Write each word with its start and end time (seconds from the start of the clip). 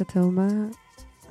Hi, 0.00 0.70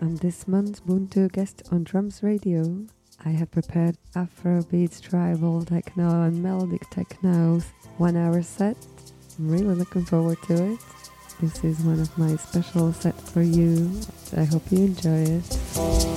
I'm 0.02 0.18
this 0.18 0.46
month's 0.46 0.82
Buntu 0.82 1.32
guest 1.32 1.64
on 1.72 1.86
Drums 1.86 2.22
Radio. 2.22 2.86
I 3.24 3.30
have 3.30 3.50
prepared 3.50 3.96
Afrobeats, 4.14 5.00
tribal 5.00 5.64
techno, 5.64 6.24
and 6.24 6.44
melodic 6.44 6.82
techno 6.90 7.62
one 7.98 8.18
hour 8.18 8.42
set. 8.42 8.76
I'm 9.40 9.50
really 9.50 9.74
looking 9.74 10.04
forward 10.04 10.42
to 10.48 10.74
it. 10.74 10.80
This 11.40 11.64
is 11.64 11.80
one 11.80 12.02
of 12.02 12.18
my 12.18 12.36
special 12.36 12.92
sets 12.92 13.32
for 13.32 13.42
you. 13.42 13.90
I 14.36 14.44
hope 14.44 14.70
you 14.70 14.80
enjoy 14.80 15.40
it. 15.40 16.17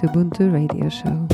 To 0.00 0.08
Buntu 0.08 0.48
Radio 0.48 0.88
Show. 0.88 1.29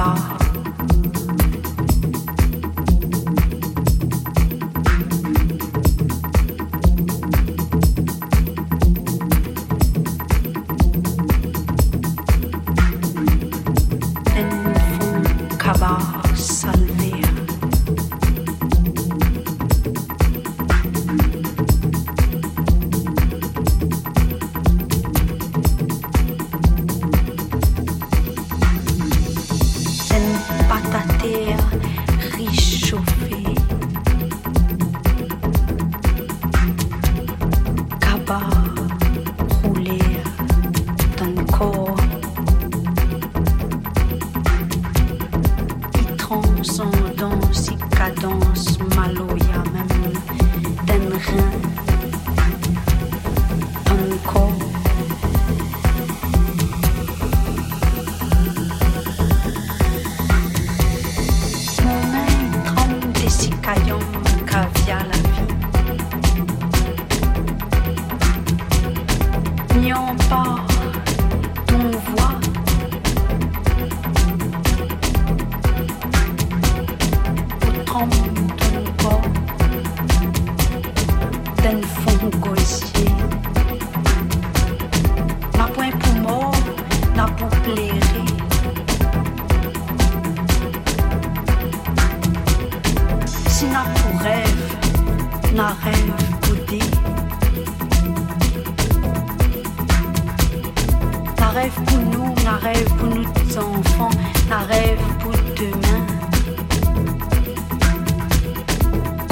bar. 0.00 0.39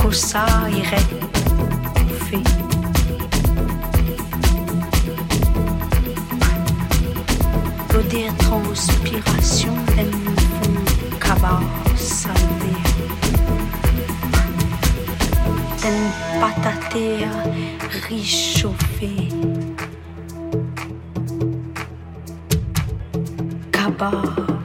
tout 0.08 0.14
ça 0.14 0.46
irait 0.70 1.04
bouffer. 2.06 2.42
L'eau 7.92 8.02
des 8.08 8.28
transpirations, 8.38 9.74
elles 9.98 10.06
nous 10.06 10.40
font 10.40 11.18
cabas 11.20 11.60
salver. 11.94 12.78
Elles 15.84 16.40
patater, 16.40 17.26
réchauffer. 18.08 19.28
Cabas. 23.70 24.57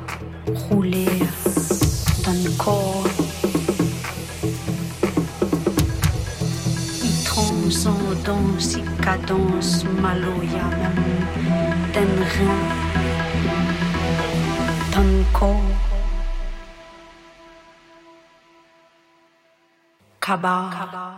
Halleluja, 10.13 10.69
den 11.93 12.12
ren 12.34 12.62
Tanko 14.91 15.60
Kaba. 20.19 20.69
kabar. 20.69 21.12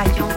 Cayó 0.00 0.29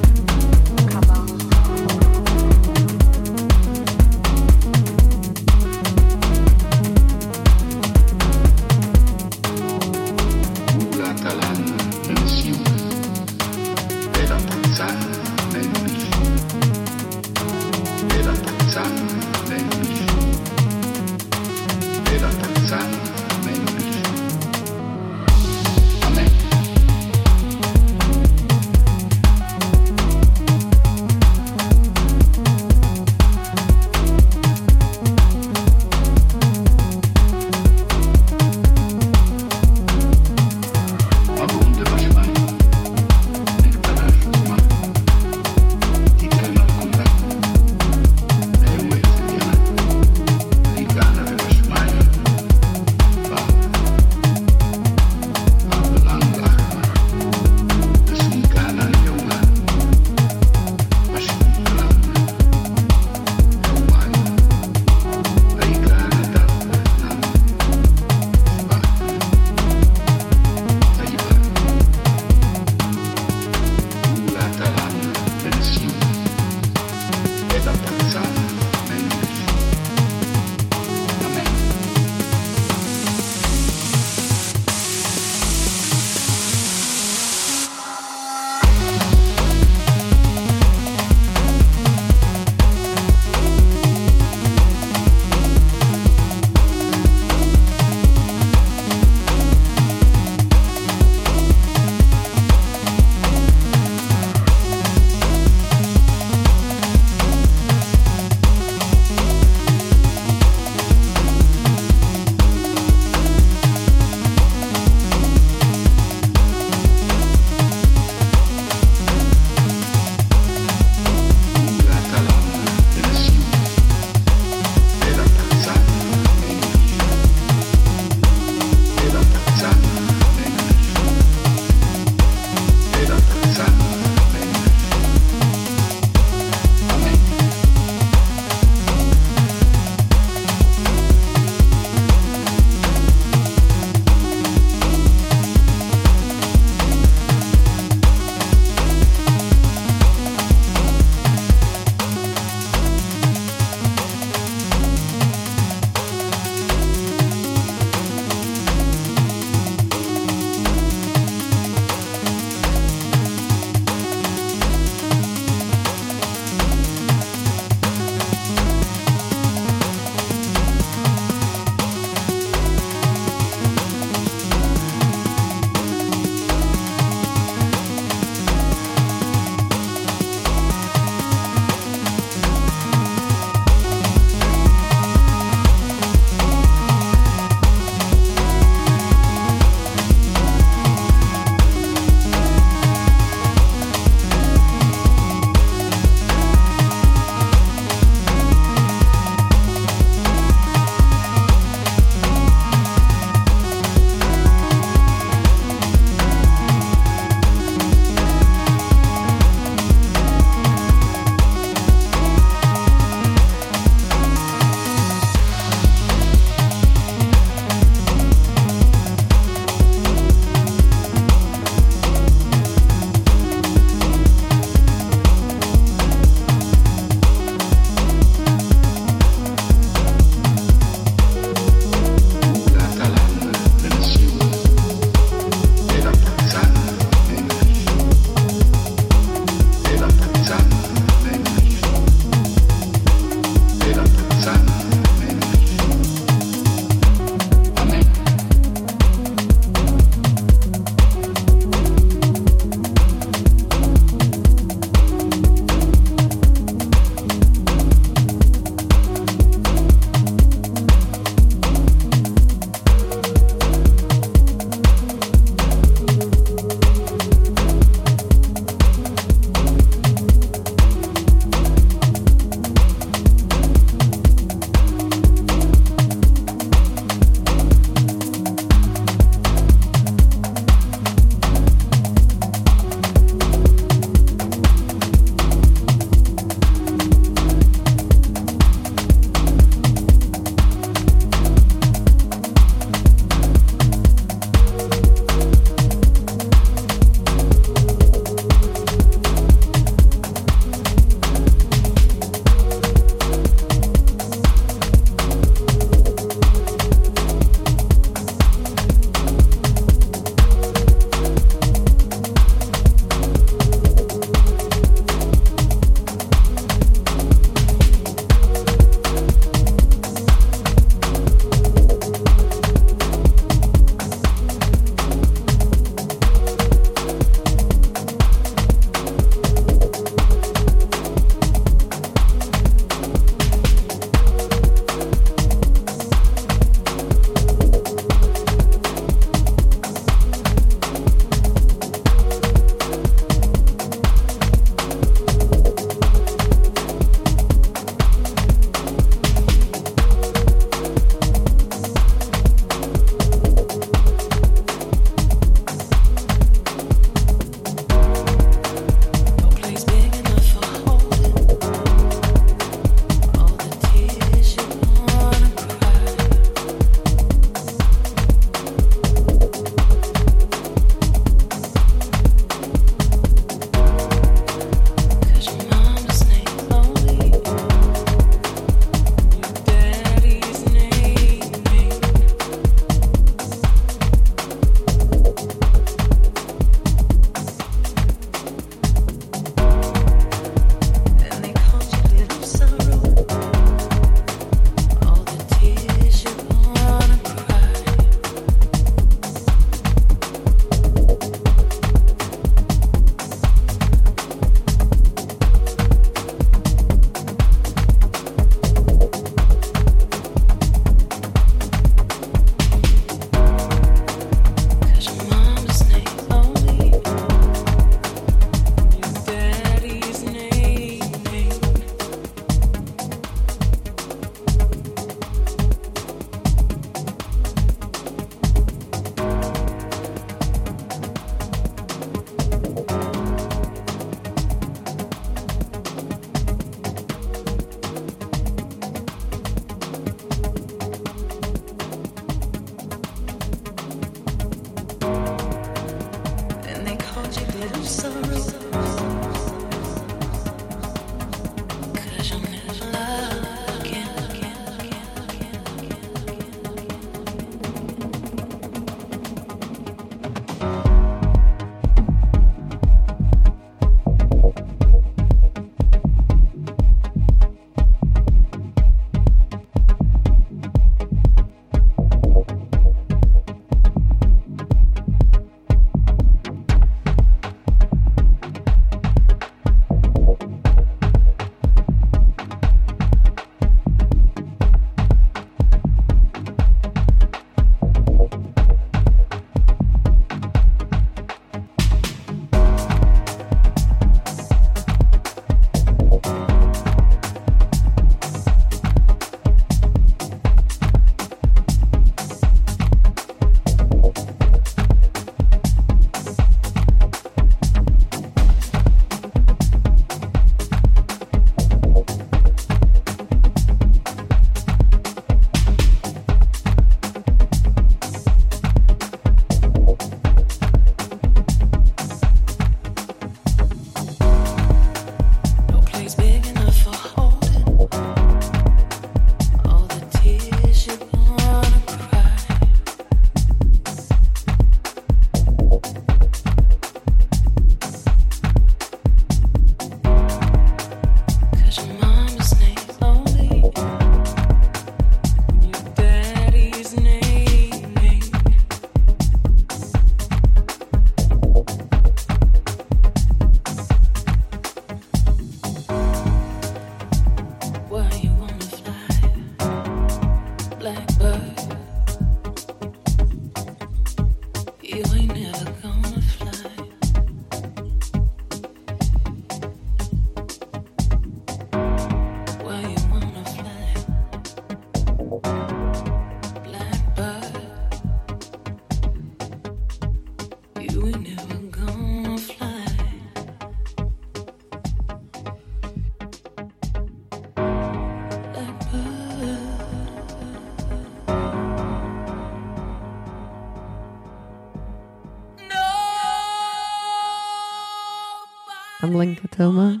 I'm 599.02 599.14
Lenka 599.14 599.46
Toma, 599.48 600.00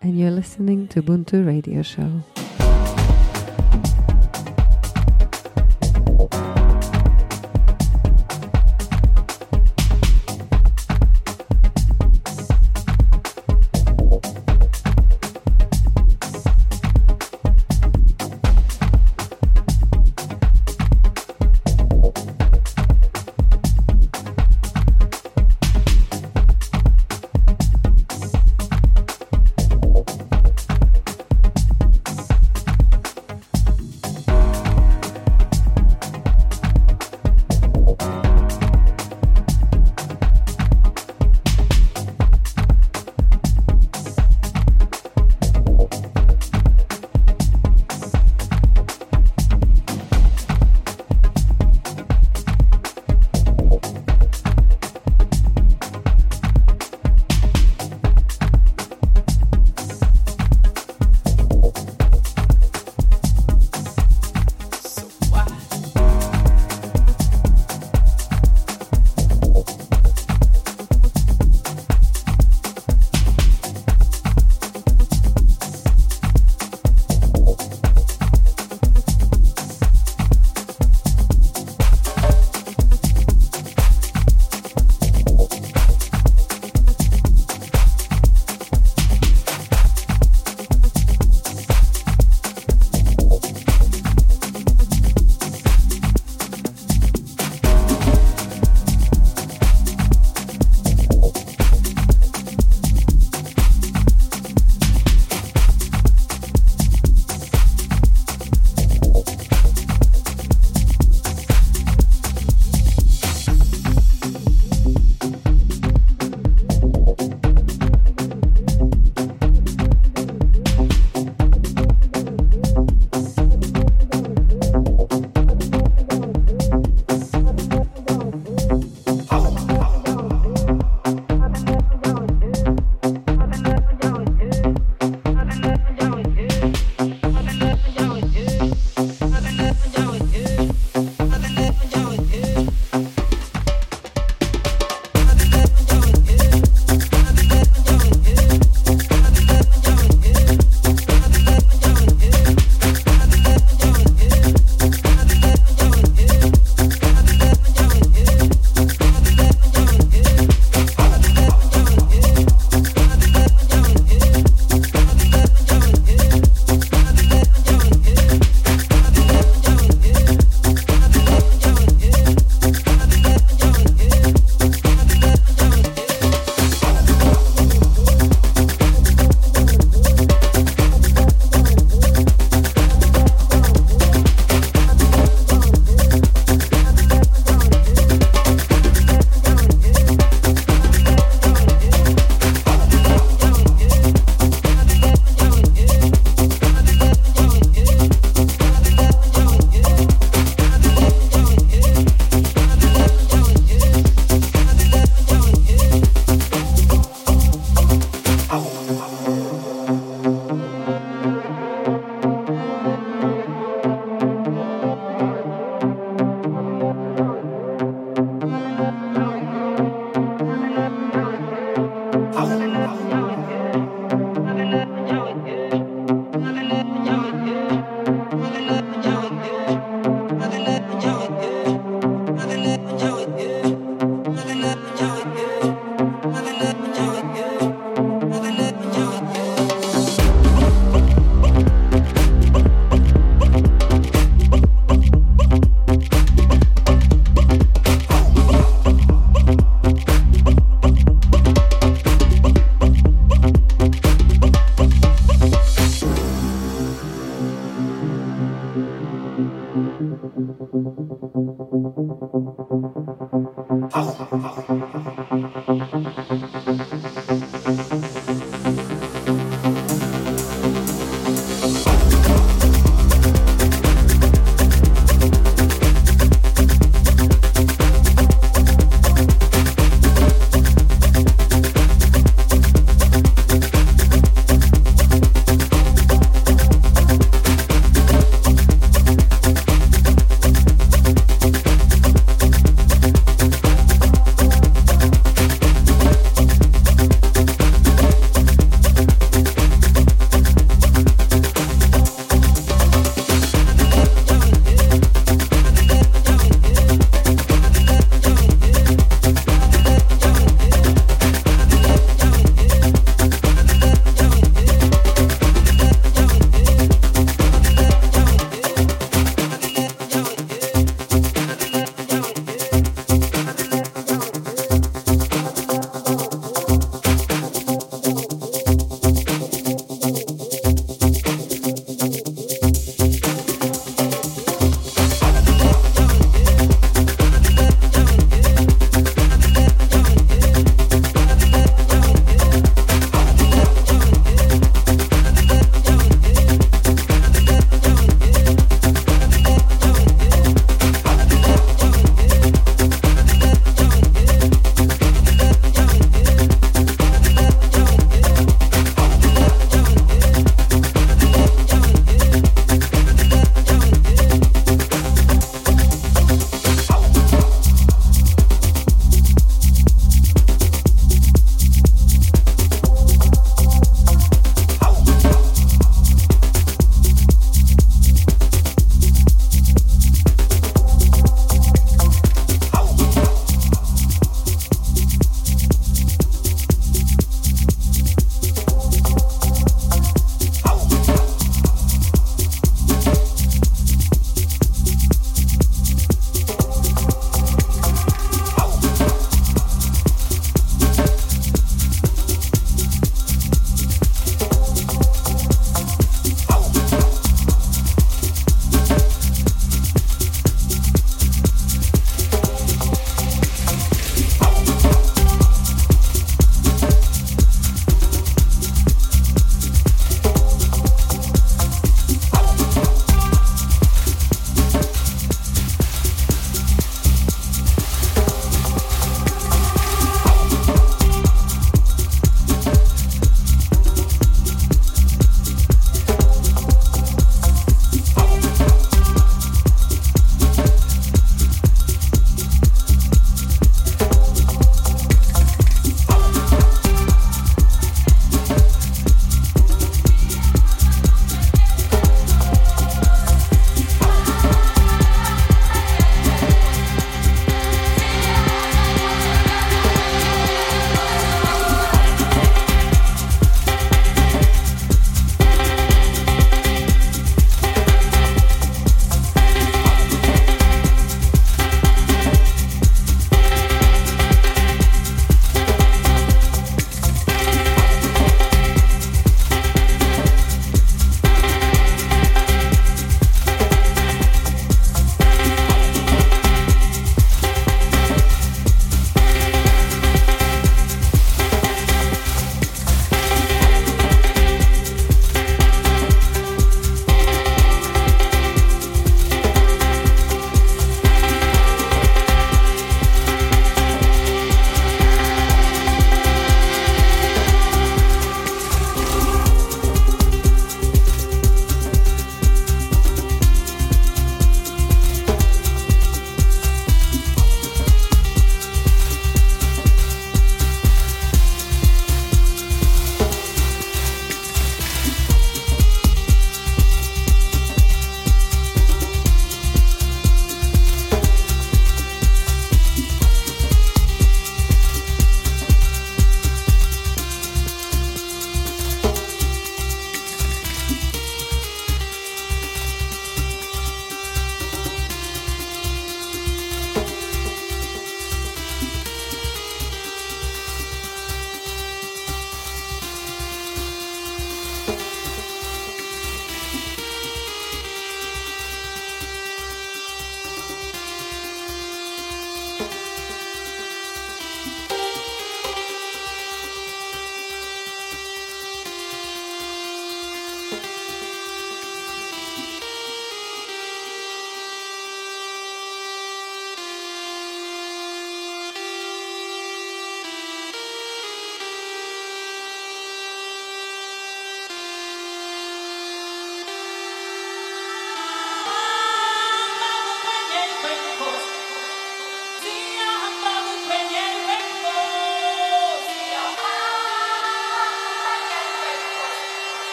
and 0.00 0.18
you're 0.18 0.30
listening 0.30 0.88
to 0.88 1.02
Buntu 1.02 1.46
Radio 1.46 1.82
Show. 1.82 2.22